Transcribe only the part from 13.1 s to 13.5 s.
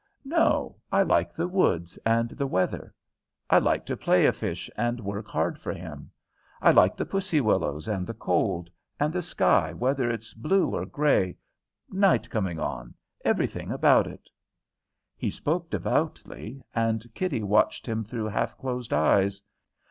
every